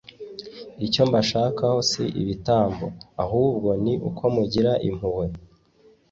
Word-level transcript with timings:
‘icyo 0.85 1.01
mbashakaho 1.09 1.77
si 1.89 2.03
ibitambo, 2.21 2.85
ahubwo 3.23 3.69
ni 3.83 3.93
uko 4.09 4.23
mugira 4.35 4.71
impuhwe’ 4.89 5.25